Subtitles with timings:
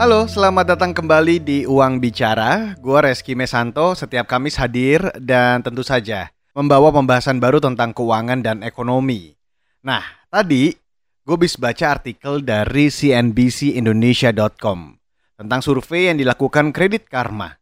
[0.00, 2.72] Halo, selamat datang kembali di Uang Bicara.
[2.80, 8.64] Gue Reski Mesanto, setiap Kamis hadir dan tentu saja membawa pembahasan baru tentang keuangan dan
[8.64, 9.36] ekonomi.
[9.84, 10.00] Nah,
[10.32, 10.72] tadi
[11.20, 14.96] gue bisa baca artikel dari cnbcindonesia.com
[15.36, 17.60] tentang survei yang dilakukan Kredit Karma.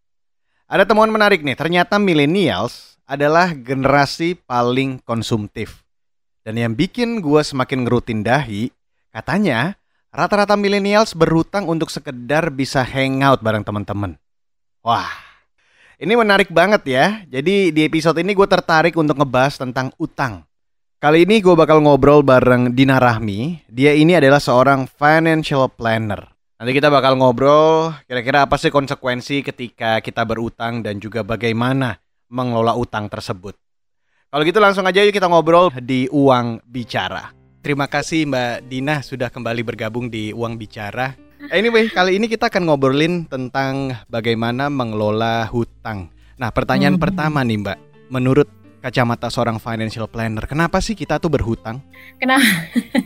[0.71, 5.83] Ada temuan menarik nih, ternyata millennials adalah generasi paling konsumtif.
[6.47, 8.71] Dan yang bikin gue semakin ngerutin dahi,
[9.11, 9.75] katanya
[10.09, 14.17] Rata-rata millennials berhutang untuk sekedar bisa hangout bareng teman-teman.
[14.81, 15.13] Wah,
[16.01, 17.07] ini menarik banget ya.
[17.29, 20.49] Jadi di episode ini gue tertarik untuk ngebahas tentang utang.
[20.97, 23.69] Kali ini gue bakal ngobrol bareng Dina Rahmi.
[23.69, 26.25] Dia ini adalah seorang financial planner.
[26.57, 32.01] Nanti kita bakal ngobrol kira-kira apa sih konsekuensi ketika kita berutang dan juga bagaimana
[32.33, 33.55] mengelola utang tersebut.
[34.33, 37.38] Kalau gitu langsung aja yuk kita ngobrol di Uang Bicara.
[37.59, 41.19] Terima kasih Mbak Dina sudah kembali bergabung di Uang Bicara.
[41.51, 46.07] Anyway, kali ini kita akan ngobrolin tentang bagaimana mengelola hutang.
[46.39, 47.03] Nah, pertanyaan hmm.
[47.03, 47.79] pertama nih Mbak,
[48.15, 48.47] menurut
[48.79, 51.83] kacamata seorang financial planner, kenapa sih kita tuh berhutang?
[52.23, 52.47] Kenapa?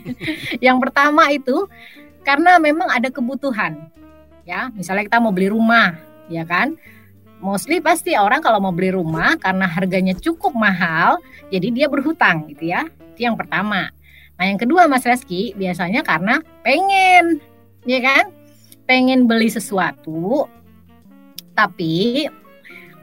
[0.65, 1.65] Yang pertama itu
[2.21, 3.89] karena memang ada kebutuhan.
[4.45, 5.97] Ya, misalnya kita mau beli rumah,
[6.29, 6.77] ya kan?
[7.41, 11.17] Mostly pasti orang kalau mau beli rumah karena harganya cukup mahal,
[11.49, 12.85] jadi dia berhutang gitu ya.
[13.17, 13.89] Itu yang pertama.
[14.37, 17.39] Nah yang kedua Mas Reski biasanya karena pengen,
[17.85, 18.25] ya kan?
[18.83, 20.49] Pengen beli sesuatu,
[21.55, 22.27] tapi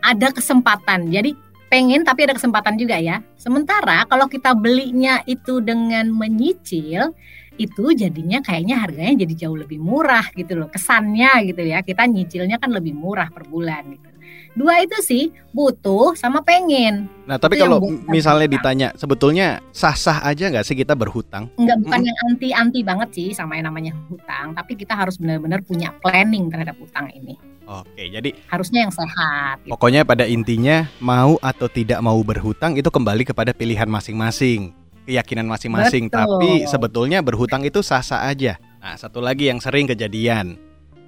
[0.05, 1.08] ada kesempatan.
[1.08, 1.33] Jadi
[1.70, 3.23] pengen tapi ada kesempatan juga ya.
[3.39, 7.14] Sementara kalau kita belinya itu dengan menyicil,
[7.56, 10.69] itu jadinya kayaknya harganya jadi jauh lebih murah gitu loh.
[10.69, 11.81] Kesannya gitu ya.
[11.81, 14.09] Kita nyicilnya kan lebih murah per bulan gitu.
[14.59, 17.06] Dua itu sih butuh sama pengen.
[17.27, 17.79] Nah tapi itu kalau
[18.11, 21.47] misalnya ditanya sebetulnya sah-sah aja nggak sih kita berhutang?
[21.55, 22.08] Enggak bukan hmm.
[22.11, 24.51] yang anti-anti banget sih sama yang namanya hutang.
[24.58, 27.39] Tapi kita harus benar-benar punya planning terhadap hutang ini.
[27.70, 29.63] Oke, jadi harusnya yang sehat.
[29.63, 29.70] Gitu.
[29.70, 34.74] Pokoknya pada intinya mau atau tidak mau berhutang itu kembali kepada pilihan masing-masing,
[35.07, 36.11] keyakinan masing-masing.
[36.11, 38.58] Tapi sebetulnya berhutang itu sah-sah aja.
[38.83, 40.58] Nah, satu lagi yang sering kejadian.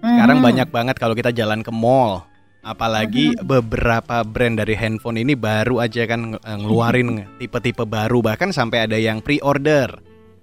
[0.02, 0.46] Sekarang hmm.
[0.46, 2.30] banyak banget kalau kita jalan ke mall,
[2.62, 8.86] Apalagi beberapa brand dari handphone ini baru aja kan eh, ngeluarin tipe-tipe baru bahkan sampai
[8.86, 9.90] ada yang pre-order.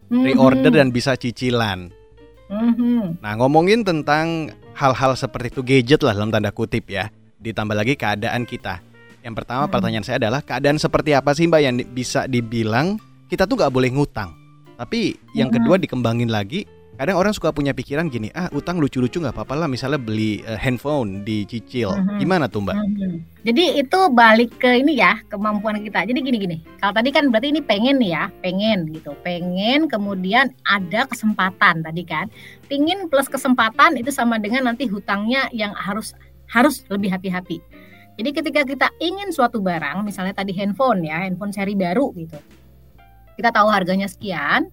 [0.09, 1.93] Pre-order dan bisa cicilan.
[3.21, 7.13] Nah, ngomongin tentang hal-hal seperti itu gadget lah dalam tanda kutip ya.
[7.39, 8.81] Ditambah lagi keadaan kita.
[9.21, 12.97] Yang pertama pertanyaan saya adalah keadaan seperti apa sih Mbak yang bisa dibilang
[13.29, 14.33] kita tuh nggak boleh ngutang.
[14.75, 16.65] Tapi yang kedua dikembangin lagi
[16.99, 20.59] kadang orang suka punya pikiran gini ah utang lucu-lucu nggak apa-apa lah misalnya beli uh,
[20.59, 22.19] handphone dicicil mm-hmm.
[22.19, 22.75] gimana tuh mbak?
[22.75, 23.39] Mm-hmm.
[23.47, 26.03] Jadi itu balik ke ini ya kemampuan kita.
[26.03, 26.59] Jadi gini-gini.
[26.83, 32.03] Kalau tadi kan berarti ini pengen nih ya, pengen gitu, pengen kemudian ada kesempatan tadi
[32.03, 32.27] kan.
[32.67, 36.11] Pingin plus kesempatan itu sama dengan nanti hutangnya yang harus
[36.51, 37.63] harus lebih hati-hati.
[38.19, 42.35] Jadi ketika kita ingin suatu barang, misalnya tadi handphone ya, handphone seri baru gitu.
[43.39, 44.67] Kita tahu harganya sekian,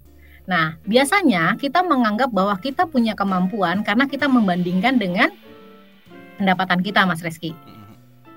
[0.46, 5.34] Nah, biasanya kita menganggap bahwa kita punya kemampuan karena kita membandingkan dengan
[6.38, 7.50] pendapatan kita, Mas Reski.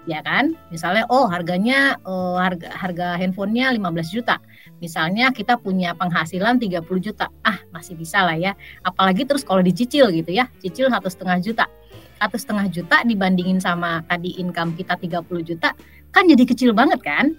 [0.09, 0.57] Ya kan?
[0.73, 4.41] Misalnya, oh harganya oh, harga harga handphonenya 15 juta.
[4.81, 7.29] Misalnya kita punya penghasilan 30 juta.
[7.45, 8.57] Ah, masih bisa lah ya.
[8.81, 11.65] Apalagi terus kalau dicicil gitu ya, cicil satu setengah juta.
[12.17, 15.77] Satu setengah juta dibandingin sama tadi income kita 30 juta,
[16.09, 17.37] kan jadi kecil banget kan?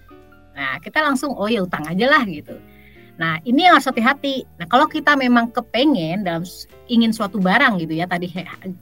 [0.55, 2.55] Nah, kita langsung, oh ya utang aja lah gitu.
[3.21, 4.49] Nah, ini yang harus hati-hati.
[4.57, 6.41] Nah, kalau kita memang kepengen dalam
[6.89, 8.33] ingin suatu barang gitu ya, tadi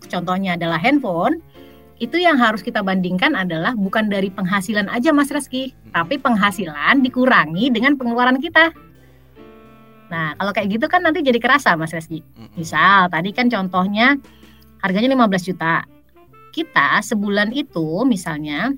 [0.06, 1.42] contohnya adalah handphone,
[1.98, 7.74] itu yang harus kita bandingkan adalah bukan dari penghasilan aja Mas Reski, tapi penghasilan dikurangi
[7.74, 8.70] dengan pengeluaran kita.
[10.08, 12.22] Nah, kalau kayak gitu kan nanti jadi kerasa Mas Reski.
[12.54, 14.14] Misal tadi kan contohnya
[14.86, 15.82] harganya 15 juta.
[16.54, 18.70] Kita sebulan itu misalnya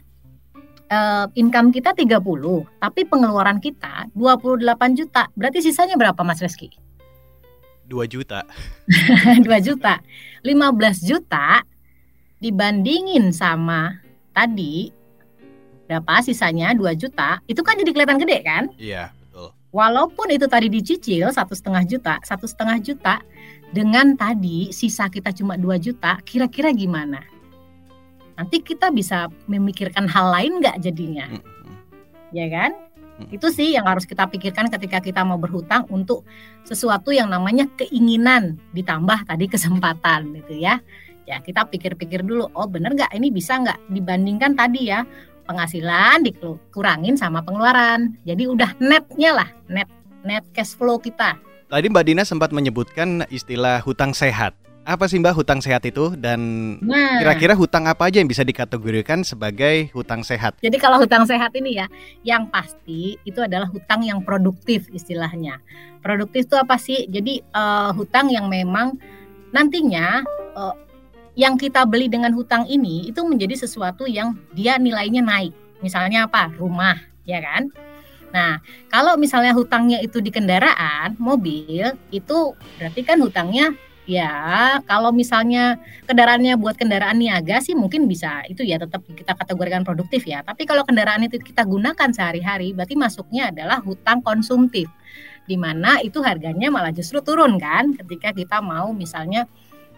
[0.91, 2.21] uh, income kita 30,
[2.83, 5.31] tapi pengeluaran kita 28 juta.
[5.39, 6.69] Berarti sisanya berapa Mas Reski?
[7.87, 8.47] 2 juta.
[9.47, 10.03] 2 juta.
[10.43, 11.63] 15 juta
[12.41, 13.99] dibandingin sama
[14.31, 14.91] tadi
[15.91, 18.65] berapa sisanya 2 juta, itu kan jadi kelihatan gede kan?
[18.79, 19.51] Iya, betul.
[19.75, 23.19] Walaupun itu tadi dicicil satu setengah juta, satu setengah juta
[23.75, 27.27] dengan tadi sisa kita cuma 2 juta, kira-kira gimana?
[28.41, 31.29] Nanti kita bisa memikirkan hal lain nggak jadinya?
[31.29, 31.75] Mm -hmm.
[32.33, 32.73] ya kan?
[33.21, 33.37] Mm.
[33.37, 36.25] itu sih yang harus kita pikirkan ketika kita mau berhutang untuk
[36.65, 40.81] sesuatu yang namanya keinginan ditambah tadi kesempatan gitu ya.
[41.29, 43.13] Ya kita pikir-pikir dulu oh bener nggak?
[43.13, 45.05] Ini bisa nggak dibandingkan tadi ya?
[45.45, 48.17] Penghasilan dikurangin sama pengeluaran.
[48.25, 49.93] Jadi udah netnya lah net
[50.25, 51.37] net cash flow kita.
[51.71, 54.60] Tadi Mbak Dina sempat menyebutkan istilah hutang sehat
[54.91, 56.41] apa sih Mbak hutang sehat itu dan
[56.83, 60.59] Nah, kira-kira hutang apa aja yang bisa dikategorikan sebagai hutang sehat?
[60.59, 61.87] jadi kalau hutang sehat ini ya,
[62.27, 65.63] yang pasti itu adalah hutang yang produktif istilahnya.
[66.03, 67.07] Produktif itu apa sih?
[67.07, 68.99] Jadi eh, hutang yang memang
[69.55, 70.27] nantinya
[70.59, 70.75] eh,
[71.39, 75.55] yang kita beli dengan hutang ini itu menjadi sesuatu yang dia nilainya naik.
[75.81, 76.51] Misalnya apa?
[76.59, 77.71] Rumah, ya kan?
[78.31, 82.39] Nah, kalau misalnya hutangnya itu di kendaraan, mobil, itu
[82.79, 83.75] berarti kan hutangnya
[84.09, 85.77] ya kalau misalnya
[86.09, 90.41] kendaraannya buat kendaraan niaga sih mungkin bisa itu ya tetap kita kategorikan produktif ya.
[90.45, 94.89] Tapi kalau kendaraan itu kita gunakan sehari-hari berarti masuknya adalah hutang konsumtif.
[95.45, 99.51] Di mana itu harganya malah justru turun kan ketika kita mau misalnya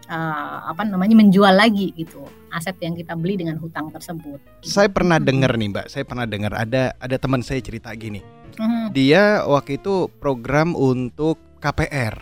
[0.09, 4.39] eh, apa namanya menjual lagi gitu aset yang kita beli dengan hutang tersebut.
[4.61, 8.21] Saya pernah dengar nih Mbak, saya pernah dengar ada ada teman saya cerita gini.
[8.61, 8.93] Mhm.
[8.93, 12.21] Dia waktu itu program untuk KPR.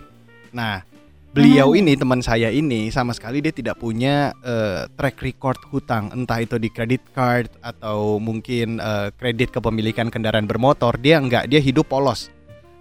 [0.55, 0.83] Nah,
[1.31, 1.79] beliau Hmm.
[1.79, 6.59] ini teman saya ini sama sekali dia tidak punya eh, track record hutang, entah itu
[6.59, 10.99] di credit card atau mungkin eh, kredit kepemilikan kendaraan bermotor.
[10.99, 12.29] Dia enggak, dia hidup polos.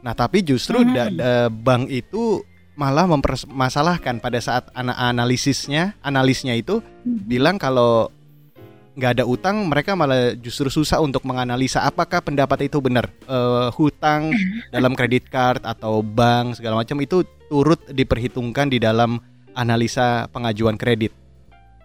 [0.02, 0.94] Nah, tapi justru Hmm.
[0.96, 2.42] da- da- bank itu
[2.74, 8.08] malah mempermasalahkan pada saat ana- analisisnya, analisnya itu bilang kalau
[8.96, 14.34] nggak ada utang mereka malah justru susah untuk menganalisa apakah pendapat itu benar Eh, hutang
[14.74, 19.20] dalam kredit card atau bank segala macam itu turut diperhitungkan di dalam
[19.58, 21.12] analisa pengajuan kredit.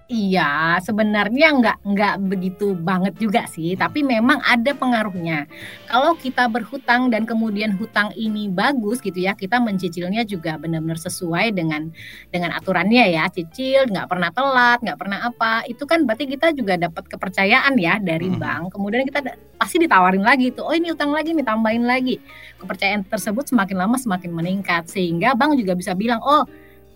[0.04, 5.48] Iya, sebenarnya nggak nggak begitu banget juga sih, tapi memang ada pengaruhnya.
[5.88, 11.56] Kalau kita berhutang dan kemudian hutang ini bagus gitu ya, kita mencicilnya juga benar-benar sesuai
[11.56, 11.88] dengan
[12.28, 16.76] dengan aturannya ya, cicil nggak pernah telat, nggak pernah apa, itu kan berarti kita juga
[16.76, 18.36] dapat kepercayaan ya dari Mhm.
[18.36, 18.64] bank.
[18.76, 19.24] Kemudian kita
[19.56, 22.20] pasti ditawarin lagi tuh, oh ini utang lagi nih, tambahin lagi.
[22.60, 26.44] Kepercayaan tersebut semakin lama semakin meningkat, sehingga bank juga bisa bilang, oh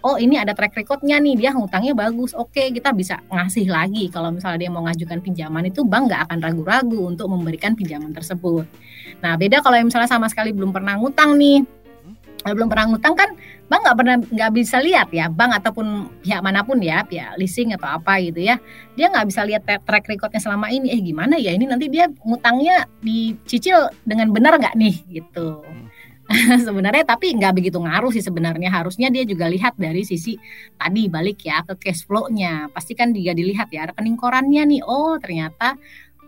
[0.02, 4.06] oh ini ada track recordnya nih dia ngutangnya bagus oke kita bisa ngasih lagi.
[4.12, 8.66] Kalau misalnya dia mau ngajukan pinjaman itu bank nggak akan ragu-ragu untuk memberikan pinjaman tersebut.
[9.24, 11.64] Nah beda kalau misalnya sama sekali belum pernah ngutang nih.
[12.38, 13.30] Kalau belum pernah ngutang kan
[13.66, 17.74] bank nggak pernah nggak bisa lihat ya bank ataupun pihak mana pun ya pihak leasing
[17.74, 18.62] atau apa gitu ya.
[18.94, 20.94] Dia nggak bisa lihat tra- track recordnya selama ini.
[20.94, 24.94] Eh gimana ya ini nanti dia ngutangnya dicicil dengan benar nggak nih?
[25.18, 25.66] Gitu
[26.66, 28.68] sebenarnya tapi nggak begitu ngaruh sih sebenarnya.
[28.68, 30.36] Harusnya dia juga lihat dari sisi
[30.76, 32.68] tadi balik ya ke cash flow-nya.
[32.72, 34.80] Pasti kan juga dilihat ya rekening korannya nih.
[34.84, 35.74] Oh ternyata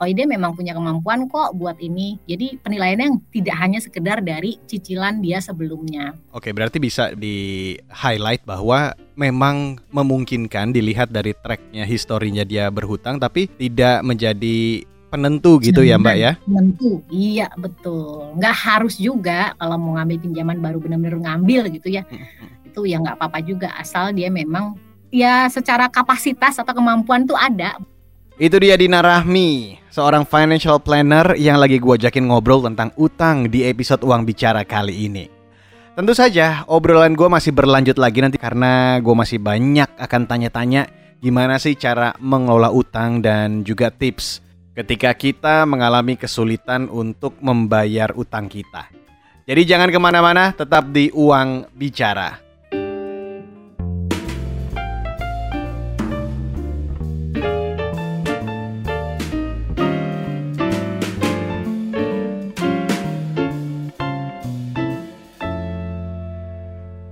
[0.00, 2.17] oh dia memang punya kemampuan kok buat ini.
[2.25, 6.17] Jadi penilaiannya yang tidak hanya sekedar dari cicilan dia sebelumnya.
[6.32, 13.52] Oke, berarti bisa di highlight bahwa memang memungkinkan dilihat dari tracknya historinya dia berhutang tapi
[13.61, 16.33] tidak menjadi penentu gitu ya Mbak ya.
[16.39, 22.07] tentu iya betul nggak harus juga kalau mau ngambil pinjaman baru benar-benar ngambil gitu ya
[22.62, 24.79] itu ya nggak apa-apa juga asal dia memang
[25.11, 27.77] ya secara kapasitas atau kemampuan tuh ada
[28.41, 33.69] Itu dia Dina Rahmi, seorang financial planner yang lagi gua ajakin ngobrol tentang utang di
[33.69, 35.29] episode Uang Bicara kali ini.
[35.93, 40.89] Tentu saja obrolan gua masih berlanjut lagi nanti karena gua masih banyak akan tanya-tanya
[41.21, 44.41] gimana sih cara mengelola utang dan juga tips
[44.81, 48.89] ketika kita mengalami kesulitan untuk membayar utang kita.
[49.45, 52.50] Jadi jangan ke mana-mana, tetap di Uang Bicara.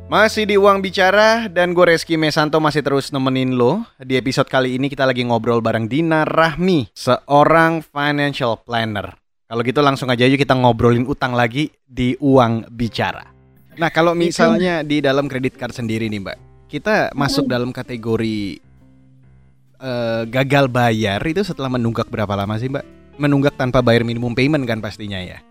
[0.08, 3.84] Masih di Uang Bicara dan gue Reski Mesanto masih terus nemenin lo.
[4.00, 9.12] Di episode kali ini kita lagi ngobrol bareng Dina Rahmi, seorang financial planner.
[9.44, 13.28] Kalau gitu langsung aja yuk kita ngobrolin utang lagi di Uang Bicara.
[13.76, 16.38] Nah kalau misalnya di dalam kredit card sendiri nih Mbak,
[16.72, 18.64] kita masuk dalam kategori
[19.76, 23.20] eh, gagal bayar itu setelah menunggak berapa lama sih Mbak?
[23.20, 25.44] Menunggak tanpa bayar minimum payment kan pastinya ya?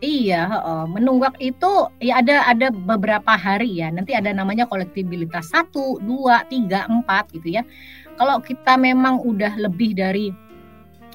[0.00, 0.48] Iya,
[0.88, 3.92] menunggak itu ya ada ada beberapa hari ya.
[3.92, 7.68] Nanti ada namanya kolektibilitas 1, 2, 3, 4 gitu ya.
[8.16, 10.32] Kalau kita memang udah lebih dari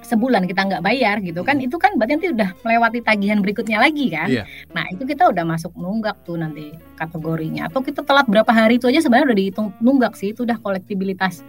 [0.05, 4.13] sebulan kita nggak bayar gitu kan, itu kan berarti nanti udah melewati tagihan berikutnya lagi
[4.13, 4.29] kan.
[4.29, 4.45] Iya.
[4.69, 7.65] Nah itu kita udah masuk nunggak tuh nanti kategorinya.
[7.73, 10.29] Atau kita telat berapa hari itu aja sebenarnya udah dihitung nunggak sih.
[10.29, 11.41] Itu udah kolektibilitas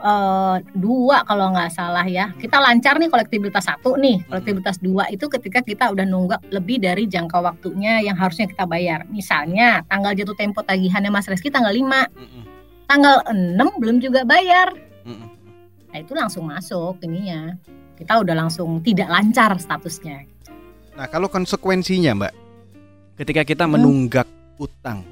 [0.00, 2.32] eh, dua kalau nggak salah ya.
[2.34, 4.24] Kita lancar nih kolektibilitas satu nih.
[4.26, 9.04] Kolektibilitas dua itu ketika kita udah nunggak lebih dari jangka waktunya yang harusnya kita bayar.
[9.12, 12.08] Misalnya tanggal jatuh tempo tagihannya Mas Reski tanggal 5,
[12.88, 14.72] tanggal 6 belum juga bayar.
[15.90, 17.54] Nah itu langsung masuk ininya.
[17.94, 20.24] Kita udah langsung tidak lancar statusnya.
[20.96, 22.32] Nah, kalau konsekuensinya, Mbak,
[23.20, 23.76] ketika kita Hmm.
[23.76, 24.24] menunggak
[24.56, 25.04] utang,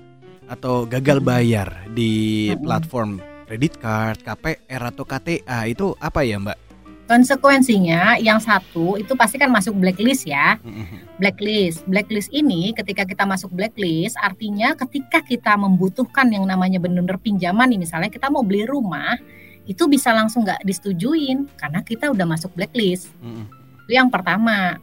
[0.49, 6.69] atau gagal bayar di platform kredit card, KPR atau KTA itu apa ya Mbak?
[7.09, 10.61] Konsekuensinya yang satu itu pasti kan masuk blacklist ya.
[11.17, 11.89] Blacklist.
[11.89, 17.81] Blacklist ini ketika kita masuk blacklist artinya ketika kita membutuhkan yang namanya benar-benar pinjaman nih
[17.81, 19.17] misalnya kita mau beli rumah
[19.65, 23.09] itu bisa langsung nggak disetujuin karena kita udah masuk blacklist.
[23.89, 24.77] Itu yang pertama.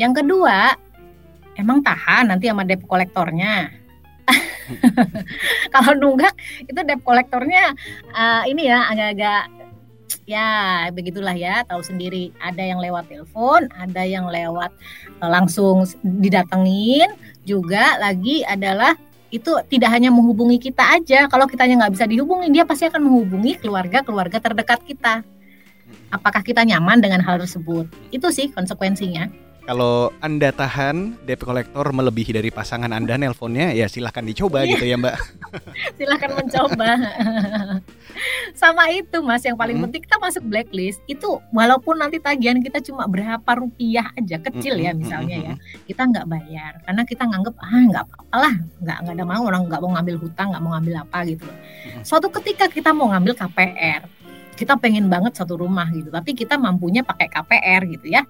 [0.00, 0.72] Yang kedua,
[1.52, 3.81] emang tahan nanti sama debt kolektornya.
[5.74, 7.74] Kalau nunggak itu debt kolektornya
[8.14, 9.42] uh, ini ya agak-agak
[10.24, 10.46] ya
[10.94, 12.30] begitulah ya tahu sendiri.
[12.38, 14.70] Ada yang lewat telepon ada yang lewat
[15.20, 17.10] uh, langsung didatengin.
[17.42, 18.94] Juga lagi adalah
[19.32, 21.26] itu tidak hanya menghubungi kita aja.
[21.26, 25.26] Kalau kitanya nggak bisa dihubungi dia pasti akan menghubungi keluarga keluarga terdekat kita.
[26.12, 27.88] Apakah kita nyaman dengan hal tersebut?
[28.12, 34.26] Itu sih konsekuensinya kalau Anda tahan DP kolektor melebihi dari pasangan Anda nelponnya ya silahkan
[34.26, 34.74] dicoba iya.
[34.74, 35.16] gitu ya Mbak.
[35.98, 36.90] silahkan mencoba.
[38.58, 39.84] Sama itu Mas yang paling hmm.
[39.88, 44.90] penting kita masuk blacklist itu walaupun nanti tagihan kita cuma berapa rupiah aja kecil ya
[44.92, 45.54] misalnya ya
[45.86, 49.62] kita nggak bayar karena kita nganggep ah nggak apa-apa lah nggak nggak ada mau orang
[49.70, 51.46] nggak mau ngambil hutang nggak mau ngambil apa gitu
[52.02, 54.02] Suatu ketika kita mau ngambil KPR
[54.58, 58.22] kita pengen banget satu rumah gitu tapi kita mampunya pakai KPR gitu ya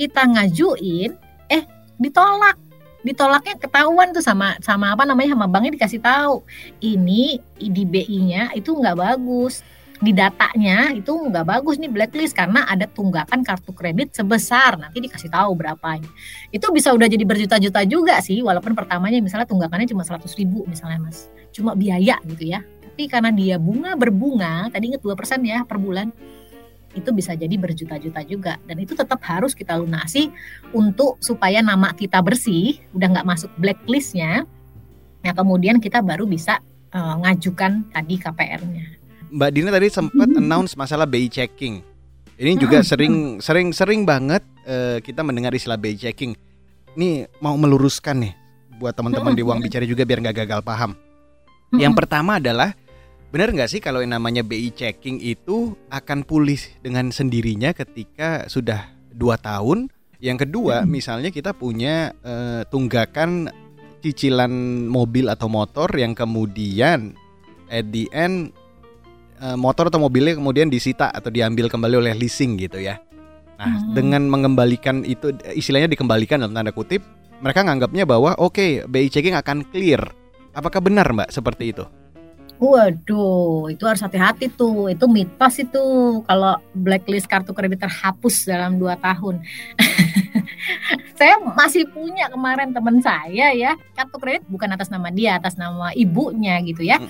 [0.00, 1.12] kita ngajuin
[1.52, 1.62] eh
[2.00, 2.56] ditolak.
[3.04, 6.40] Ditolaknya ketahuan tuh sama sama apa namanya sama banknya dikasih tahu.
[6.80, 9.60] Ini di BI-nya itu nggak bagus.
[10.00, 14.80] Di datanya itu nggak bagus nih blacklist karena ada tunggakan kartu kredit sebesar.
[14.80, 16.08] Nanti dikasih tahu berapanya.
[16.48, 21.04] Itu bisa udah jadi berjuta-juta juga sih walaupun pertamanya misalnya tunggakannya cuma 100 ribu misalnya
[21.04, 21.28] mas.
[21.52, 22.64] Cuma biaya gitu ya.
[22.64, 26.08] Tapi karena dia bunga berbunga tadi inget dua persen ya per bulan
[26.96, 28.58] itu bisa jadi berjuta-juta juga.
[28.66, 30.30] Dan itu tetap harus kita lunasi
[30.74, 34.46] untuk supaya nama kita bersih udah nggak masuk blacklistnya
[35.20, 36.64] nah kemudian kita baru bisa
[36.96, 38.86] uh, ngajukan tadi KPR-nya
[39.30, 40.42] Mbak Dina tadi sempat mm -hmm.
[40.42, 41.86] announce masalah BI checking.
[42.34, 46.34] Ini juga sering sering sering banget uh, kita mendengar istilah BI checking.
[46.98, 48.34] Ini mau meluruskan nih
[48.82, 50.98] buat teman-teman di uang bicara juga biar nggak gagal paham.
[51.78, 52.74] Yang pertama adalah
[53.30, 58.90] Benar nggak sih kalau yang namanya BI checking itu akan pulih dengan sendirinya ketika sudah
[59.14, 59.86] dua tahun?
[60.18, 60.90] Yang kedua, hmm.
[60.90, 63.48] misalnya kita punya uh, tunggakan
[64.02, 64.50] cicilan
[64.90, 67.14] mobil atau motor yang kemudian
[67.70, 68.50] at the end
[69.38, 72.98] uh, motor atau mobilnya kemudian disita atau diambil kembali oleh leasing gitu ya.
[73.62, 73.94] Nah, hmm.
[73.94, 77.06] dengan mengembalikan itu istilahnya dikembalikan dalam tanda kutip,
[77.38, 80.02] mereka nganggapnya bahwa oke, okay, BI checking akan clear.
[80.50, 81.86] Apakah benar, Mbak, seperti itu?
[82.60, 84.92] Waduh, itu harus hati-hati tuh.
[84.92, 85.80] Itu mitos itu
[86.28, 89.40] kalau blacklist kartu kredit terhapus dalam dua tahun.
[91.18, 95.88] saya masih punya kemarin teman saya ya kartu kredit bukan atas nama dia, atas nama
[95.96, 97.00] ibunya gitu ya.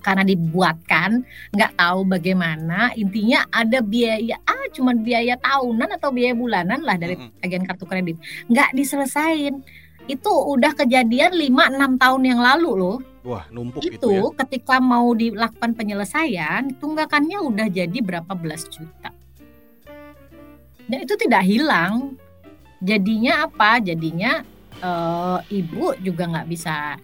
[0.00, 1.20] Karena dibuatkan
[1.52, 7.20] nggak tahu bagaimana intinya ada biaya ah cuma biaya tahunan atau biaya bulanan lah dari
[7.44, 8.16] tagihan kartu kredit
[8.48, 9.60] nggak diselesain
[10.06, 14.30] itu udah kejadian 5-6 tahun yang lalu loh Wah, numpuk itu, itu ya.
[14.46, 19.10] ketika mau dilakukan penyelesaian, tunggakannya udah jadi berapa belas juta.
[20.86, 22.14] Dan itu tidak hilang.
[22.78, 23.82] Jadinya apa?
[23.82, 24.46] Jadinya
[24.78, 24.90] e,
[25.58, 26.94] ibu juga nggak bisa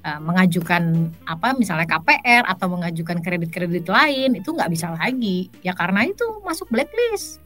[0.00, 5.52] e, mengajukan apa misalnya KPR atau mengajukan kredit-kredit lain itu nggak bisa lagi.
[5.60, 7.44] Ya karena itu masuk blacklist.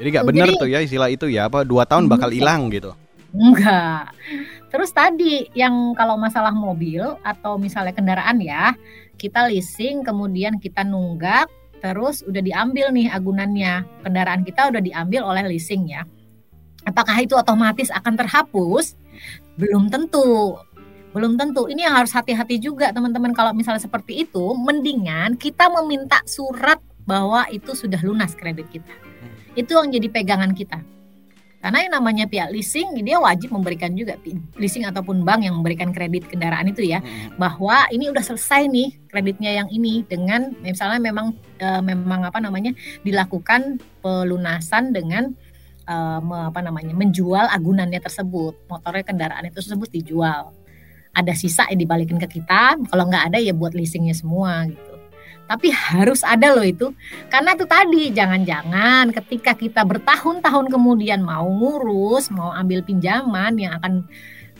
[0.00, 2.96] Jadi nggak benar tuh ya istilah itu ya apa dua tahun bakal hilang gitu.
[3.32, 4.12] Enggak.
[4.68, 8.76] Terus tadi yang kalau masalah mobil atau misalnya kendaraan ya,
[9.16, 11.48] kita leasing kemudian kita nunggak
[11.80, 13.84] terus udah diambil nih agunannya.
[14.04, 16.04] Kendaraan kita udah diambil oleh leasing ya.
[16.84, 18.96] Apakah itu otomatis akan terhapus?
[19.56, 20.56] Belum tentu.
[21.12, 21.68] Belum tentu.
[21.68, 27.44] Ini yang harus hati-hati juga teman-teman kalau misalnya seperti itu, mendingan kita meminta surat bahwa
[27.52, 28.88] itu sudah lunas kredit kita.
[28.88, 29.32] Hmm.
[29.52, 30.80] Itu yang jadi pegangan kita
[31.62, 34.18] karena yang namanya pihak leasing dia wajib memberikan juga
[34.58, 36.98] leasing ataupun bank yang memberikan kredit kendaraan itu ya.
[36.98, 37.38] Hmm.
[37.38, 42.74] bahwa ini udah selesai nih kreditnya yang ini dengan misalnya memang e, memang apa namanya
[43.06, 45.30] dilakukan pelunasan dengan
[45.86, 48.58] e, me, apa namanya menjual agunannya tersebut.
[48.66, 50.50] Motornya kendaraan itu tersebut dijual.
[51.14, 54.91] Ada sisa yang dibalikin ke kita kalau nggak ada ya buat leasingnya semua gitu
[55.46, 56.90] tapi harus ada loh itu.
[57.28, 64.06] Karena itu tadi jangan-jangan ketika kita bertahun-tahun kemudian mau ngurus mau ambil pinjaman yang akan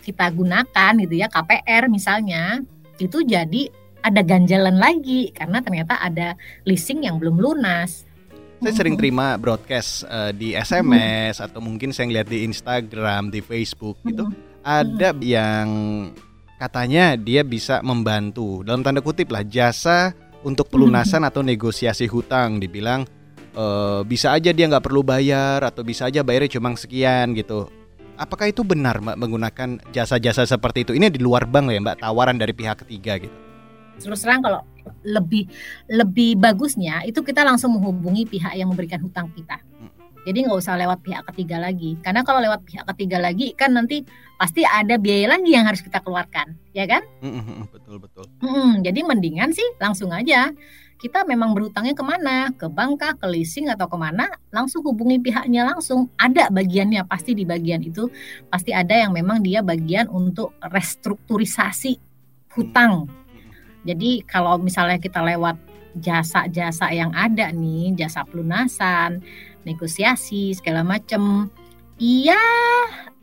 [0.03, 2.59] kita gunakan gitu ya KPR misalnya
[2.99, 3.71] itu jadi
[4.03, 5.31] ada ganjalan lagi.
[5.31, 6.35] Karena ternyata ada
[6.67, 8.05] leasing yang belum lunas.
[8.63, 13.99] Saya sering terima broadcast uh, di SMS atau mungkin saya lihat di Instagram, di Facebook
[14.07, 14.23] itu
[14.63, 15.67] ada yang
[16.55, 18.63] katanya dia bisa membantu.
[18.63, 23.07] Dalam tanda kutip lah jasa untuk pelunasan atau negosiasi hutang dibilang
[23.55, 23.65] e,
[24.05, 27.67] bisa aja dia nggak perlu bayar atau bisa aja bayarnya cuma sekian gitu.
[28.13, 30.91] Apakah itu benar mbak menggunakan jasa-jasa seperti itu?
[30.93, 33.35] Ini di luar bank ya mbak tawaran dari pihak ketiga gitu.
[33.97, 34.61] Terus terang kalau
[35.05, 35.47] lebih
[35.87, 39.61] lebih bagusnya itu kita langsung menghubungi pihak yang memberikan hutang kita.
[40.23, 44.07] Jadi nggak usah lewat pihak ketiga lagi, karena kalau lewat pihak ketiga lagi kan nanti
[44.39, 47.03] pasti ada biaya lagi yang harus kita keluarkan, ya kan?
[47.67, 48.23] Betul betul.
[48.39, 50.51] Hmm, jadi mendingan sih langsung aja.
[50.95, 54.23] Kita memang berhutangnya ke mana, ke bank kah, ke leasing atau ke mana,
[54.55, 56.07] langsung hubungi pihaknya langsung.
[56.15, 58.07] Ada bagiannya pasti di bagian itu.
[58.47, 61.99] Pasti ada yang memang dia bagian untuk restrukturisasi
[62.55, 63.11] hutang.
[63.83, 65.59] Jadi kalau misalnya kita lewat
[65.99, 69.19] jasa-jasa yang ada nih, jasa pelunasan,
[69.63, 71.51] negosiasi segala macam,
[71.97, 72.39] iya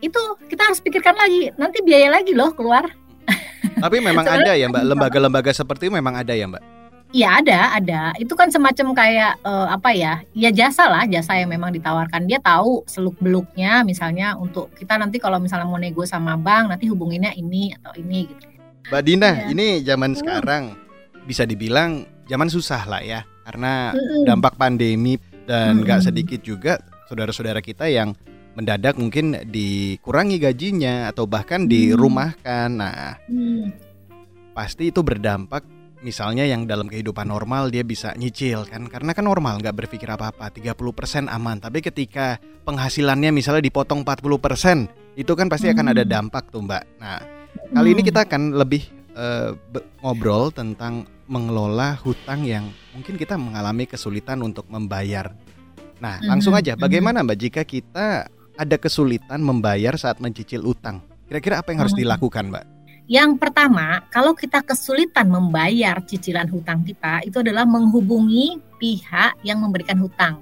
[0.00, 1.52] itu kita harus pikirkan lagi.
[1.61, 2.88] Nanti biaya lagi loh keluar.
[3.85, 6.80] Tapi memang ada ya Mbak, lembaga-lembaga seperti itu memang ada ya Mbak?
[7.11, 8.02] Iya ada, ada.
[8.23, 10.23] Itu kan semacam kayak uh, apa ya?
[10.30, 12.30] Ya jasa lah, jasa yang memang ditawarkan.
[12.30, 16.87] Dia tahu seluk beluknya, misalnya untuk kita nanti kalau misalnya mau nego sama bank, nanti
[16.87, 18.47] hubunginnya ini atau ini gitu.
[18.90, 19.35] Mbak Dina, ya.
[19.50, 20.18] ini zaman hmm.
[20.23, 20.62] sekarang
[21.26, 24.25] bisa dibilang zaman susah lah ya, karena hmm.
[24.30, 26.09] dampak pandemi dan nggak hmm.
[26.11, 28.14] sedikit juga saudara-saudara kita yang
[28.54, 31.70] mendadak mungkin dikurangi gajinya atau bahkan hmm.
[31.70, 32.68] dirumahkan.
[32.68, 33.64] Nah, hmm.
[34.52, 35.62] pasti itu berdampak
[36.00, 40.49] misalnya yang dalam kehidupan normal dia bisa nyicil kan karena kan normal nggak berpikir apa-apa
[40.49, 46.11] 30% aman tapi ketika penghasilannya misalnya dipotong 40% itu kan pasti akan ada hmm.
[46.11, 47.20] dampak tuh mbak nah
[47.76, 48.09] kali ini hmm.
[48.09, 48.82] kita akan lebih
[49.12, 49.52] uh,
[50.00, 55.30] ngobrol tentang mengelola hutang yang mungkin kita mengalami kesulitan untuk membayar
[56.02, 56.26] nah hmm.
[56.26, 58.26] langsung aja bagaimana mbak jika kita
[58.58, 60.99] ada kesulitan membayar saat mencicil utang
[61.30, 62.66] kira-kira apa yang harus dilakukan mbak
[63.10, 69.99] yang pertama, kalau kita kesulitan membayar cicilan hutang kita, itu adalah menghubungi pihak yang memberikan
[69.99, 70.38] hutang.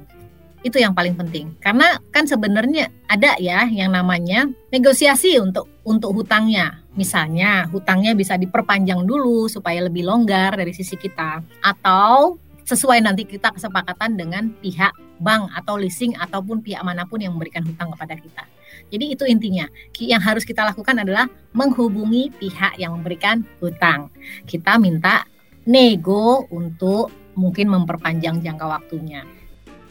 [0.61, 1.57] Itu yang paling penting.
[1.65, 6.85] Karena kan sebenarnya ada ya yang namanya negosiasi untuk untuk hutangnya.
[6.99, 12.35] Misalnya, hutangnya bisa diperpanjang dulu supaya lebih longgar dari sisi kita atau
[12.67, 14.91] sesuai nanti kita kesepakatan dengan pihak
[15.23, 18.45] bank atau leasing ataupun pihak mana pun yang memberikan hutang kepada kita.
[18.91, 19.71] Jadi itu intinya.
[19.95, 24.11] Yang harus kita lakukan adalah menghubungi pihak yang memberikan hutang.
[24.43, 25.23] Kita minta
[25.71, 29.23] nego untuk mungkin memperpanjang jangka waktunya.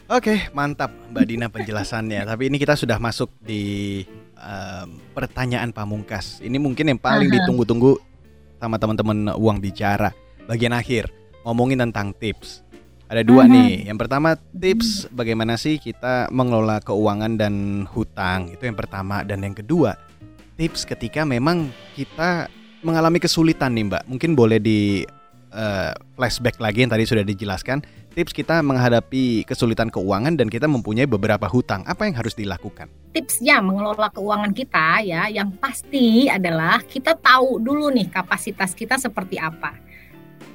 [0.08, 2.24] Oke, mantap Mbak Dina penjelasannya.
[2.24, 4.04] Tapi ini kita sudah masuk di
[4.38, 6.38] um, pertanyaan pamungkas.
[6.40, 7.98] Ini mungkin yang paling ditunggu-tunggu
[8.58, 10.14] sama teman-teman uang bicara.
[10.46, 11.10] Bagian akhir
[11.44, 12.62] ngomongin tentang tips.
[13.08, 13.52] Ada dua -huh.
[13.52, 13.88] nih.
[13.88, 19.56] Yang pertama tips bagaimana sih kita mengelola keuangan dan hutang itu yang pertama dan yang
[19.56, 19.96] kedua
[20.58, 22.50] tips ketika memang kita
[22.82, 24.02] mengalami kesulitan nih Mbak.
[24.10, 25.06] Mungkin boleh di
[25.54, 27.80] uh, flashback lagi yang tadi sudah dijelaskan.
[28.18, 31.86] Tips kita menghadapi kesulitan keuangan dan kita mempunyai beberapa hutang.
[31.86, 32.90] Apa yang harus dilakukan?
[33.14, 39.38] Tipsnya mengelola keuangan kita ya, yang pasti adalah kita tahu dulu nih kapasitas kita seperti
[39.38, 39.78] apa.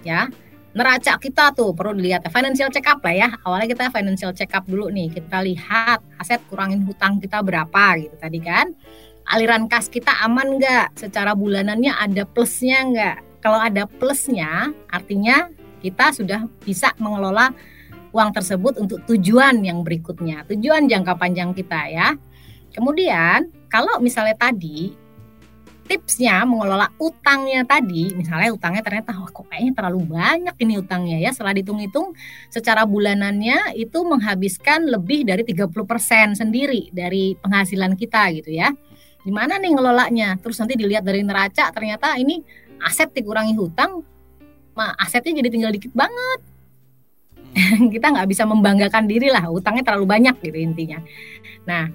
[0.04, 0.28] Ya,
[0.76, 3.30] neraca kita tuh perlu dilihat financial check up lah ya.
[3.48, 5.16] Awalnya kita financial check up dulu nih.
[5.16, 8.76] Kita lihat aset kurangin hutang kita berapa gitu tadi kan.
[9.32, 11.00] Aliran kas kita aman nggak?
[11.00, 13.40] Secara bulanannya ada plusnya nggak?
[13.40, 15.48] Kalau ada plusnya, artinya
[15.84, 17.52] kita sudah bisa mengelola
[18.16, 22.16] uang tersebut untuk tujuan yang berikutnya, tujuan jangka panjang kita ya.
[22.72, 25.04] Kemudian kalau misalnya tadi
[25.84, 31.30] tipsnya mengelola utangnya tadi, misalnya utangnya ternyata oh, kok kayaknya terlalu banyak ini utangnya ya.
[31.36, 32.16] Setelah dihitung-hitung
[32.48, 38.72] secara bulanannya itu menghabiskan lebih dari 30% sendiri dari penghasilan kita gitu ya.
[39.24, 40.30] Gimana nih ngelolanya?
[40.40, 42.44] Terus nanti dilihat dari neraca ternyata ini
[42.84, 44.04] aset dikurangi hutang,
[44.74, 46.40] mah asetnya jadi tinggal dikit banget.
[47.94, 50.98] kita nggak bisa membanggakan diri lah, utangnya terlalu banyak gitu intinya.
[51.70, 51.88] Nah,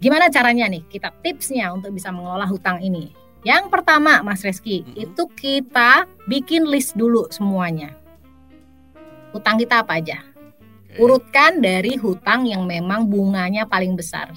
[0.00, 0.80] Gimana caranya nih?
[0.88, 3.12] Kita tipsnya untuk bisa mengelola hutang ini.
[3.44, 4.96] Yang pertama, Mas Reski, hmm.
[4.96, 7.92] itu kita bikin list dulu semuanya.
[9.36, 10.24] Hutang kita apa aja?
[10.88, 11.04] Okay.
[11.04, 14.32] Urutkan dari hutang yang memang bunganya paling besar.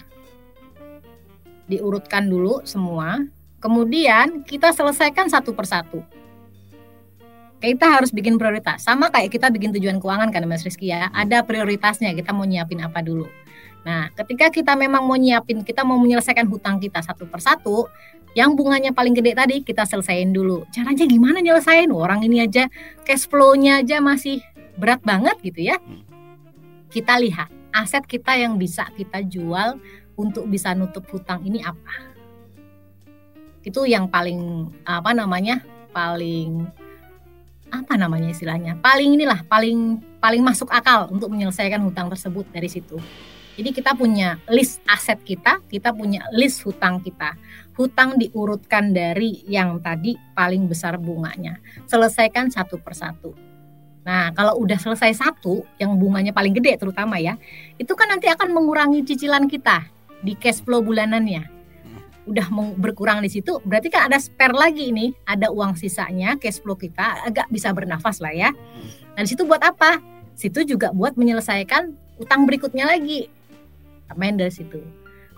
[1.72, 3.24] Diurutkan dulu semua.
[3.64, 6.04] Kemudian kita selesaikan satu persatu.
[7.64, 8.84] Kita harus bikin prioritas.
[8.84, 11.08] Sama kayak kita bikin tujuan keuangan kan Mas Rizky ya.
[11.16, 13.24] Ada prioritasnya, kita mau nyiapin apa dulu.
[13.88, 17.88] Nah, ketika kita memang mau nyiapin, kita mau menyelesaikan hutang kita satu persatu,
[18.36, 20.68] yang bunganya paling gede tadi kita selesaiin dulu.
[20.76, 21.88] Caranya gimana nyelesain?
[21.88, 22.68] Orang ini aja
[23.08, 24.44] cash flow-nya aja masih
[24.76, 25.80] berat banget gitu ya.
[26.92, 29.80] Kita lihat aset kita yang bisa kita jual
[30.20, 32.12] untuk bisa nutup hutang ini apa.
[33.64, 35.64] Itu yang paling apa namanya?
[35.94, 36.66] paling
[37.74, 38.78] apa namanya istilahnya?
[38.78, 43.02] Paling inilah paling paling masuk akal untuk menyelesaikan hutang tersebut dari situ.
[43.54, 47.38] Jadi kita punya list aset kita, kita punya list hutang kita.
[47.74, 51.58] Hutang diurutkan dari yang tadi paling besar bunganya.
[51.90, 53.34] Selesaikan satu persatu.
[54.04, 57.38] Nah, kalau udah selesai satu, yang bunganya paling gede terutama ya,
[57.78, 59.86] itu kan nanti akan mengurangi cicilan kita
[60.26, 61.53] di cash flow bulanannya.
[62.24, 66.64] Udah mau berkurang di situ, berarti kan ada spare lagi ini, ada uang sisanya, cash
[66.64, 68.50] flow kita agak bisa bernafas lah ya.
[69.14, 70.00] Nah, di situ buat apa?
[70.34, 73.28] Situ juga buat menyelesaikan utang berikutnya lagi
[74.16, 74.80] main dari situ.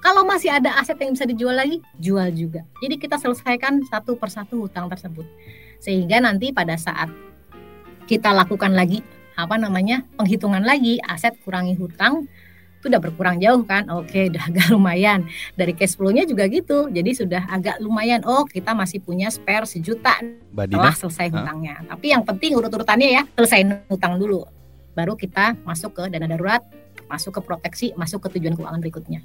[0.03, 2.61] Kalau masih ada aset yang bisa dijual lagi, jual juga.
[2.77, 5.25] Jadi kita selesaikan satu persatu hutang tersebut.
[5.81, 7.09] Sehingga nanti pada saat
[8.05, 9.01] kita lakukan lagi
[9.35, 12.29] apa namanya penghitungan lagi aset kurangi hutang
[12.85, 15.25] itu udah berkurang jauh kan oke udah agak lumayan
[15.57, 20.21] dari cash flow-nya juga gitu jadi sudah agak lumayan oh kita masih punya spare sejuta
[20.53, 21.97] setelah selesai hutangnya huh?
[21.97, 24.45] tapi yang penting urut-urutannya ya selesai hutang dulu
[24.93, 26.61] baru kita masuk ke dana darurat
[27.07, 29.21] masuk ke proteksi, masuk ke tujuan keuangan berikutnya.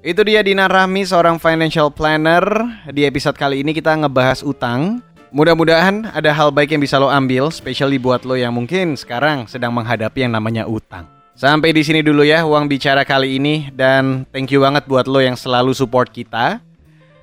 [0.00, 2.44] Itu dia Dina Rahmi, seorang financial planner.
[2.88, 5.04] Di episode kali ini kita ngebahas utang.
[5.30, 9.70] Mudah-mudahan ada hal baik yang bisa lo ambil, especially buat lo yang mungkin sekarang sedang
[9.76, 11.19] menghadapi yang namanya utang.
[11.40, 15.24] Sampai di sini dulu ya uang bicara kali ini dan thank you banget buat lo
[15.24, 16.60] yang selalu support kita.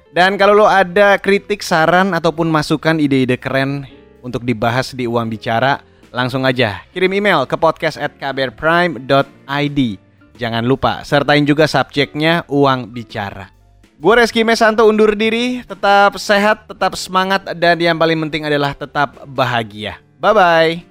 [0.10, 3.86] Dan kalau lo ada kritik, saran ataupun masukan ide-ide keren
[4.26, 5.86] untuk dibahas di uang bicara,
[6.18, 9.80] Langsung aja kirim email ke podcast at kbrprime.id.
[10.38, 13.54] Jangan lupa sertain juga subjeknya uang bicara.
[13.98, 19.26] Gue Reski Mesanto undur diri, tetap sehat, tetap semangat, dan yang paling penting adalah tetap
[19.26, 19.98] bahagia.
[20.22, 20.87] Bye-bye.